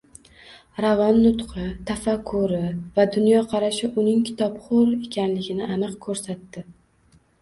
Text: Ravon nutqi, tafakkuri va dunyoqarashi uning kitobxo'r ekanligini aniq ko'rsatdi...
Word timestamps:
Ravon 0.83 1.17
nutqi, 1.25 1.65
tafakkuri 1.89 2.61
va 2.97 3.05
dunyoqarashi 3.17 3.91
uning 4.05 4.25
kitobxo'r 4.31 4.97
ekanligini 5.01 5.69
aniq 5.77 5.97
ko'rsatdi... 6.07 6.65